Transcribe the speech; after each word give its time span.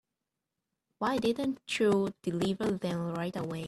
Why 0.97 1.17
didn't 1.19 1.61
you 1.79 2.11
deliver 2.23 2.71
them 2.71 3.13
right 3.13 3.35
away? 3.35 3.59